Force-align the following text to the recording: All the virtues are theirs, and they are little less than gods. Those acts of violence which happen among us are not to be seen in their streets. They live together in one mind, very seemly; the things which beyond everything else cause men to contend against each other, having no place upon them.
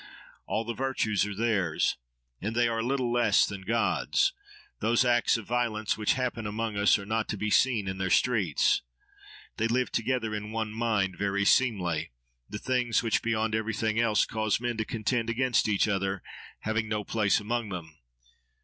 All 0.47 0.65
the 0.65 0.73
virtues 0.73 1.27
are 1.27 1.35
theirs, 1.35 1.95
and 2.41 2.55
they 2.55 2.67
are 2.67 2.81
little 2.81 3.11
less 3.13 3.45
than 3.45 3.61
gods. 3.61 4.33
Those 4.79 5.05
acts 5.05 5.37
of 5.37 5.45
violence 5.45 5.95
which 5.95 6.13
happen 6.13 6.47
among 6.47 6.75
us 6.75 6.97
are 6.97 7.05
not 7.05 7.29
to 7.29 7.37
be 7.37 7.51
seen 7.51 7.87
in 7.87 7.99
their 7.99 8.09
streets. 8.09 8.81
They 9.57 9.67
live 9.67 9.91
together 9.91 10.33
in 10.33 10.51
one 10.51 10.71
mind, 10.71 11.17
very 11.19 11.45
seemly; 11.45 12.09
the 12.49 12.57
things 12.57 13.03
which 13.03 13.21
beyond 13.21 13.53
everything 13.53 13.99
else 13.99 14.25
cause 14.25 14.59
men 14.59 14.75
to 14.77 14.85
contend 14.85 15.29
against 15.29 15.67
each 15.67 15.87
other, 15.87 16.23
having 16.61 16.87
no 16.89 17.03
place 17.03 17.39
upon 17.39 17.69
them. 17.69 17.99